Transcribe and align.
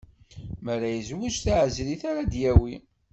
Mi 0.63 0.69
ara 0.73 0.87
yezweǧ, 0.95 1.35
d 1.37 1.41
taɛezrit 1.45 2.01
ara 2.09 2.23
d-yawi. 2.31 2.75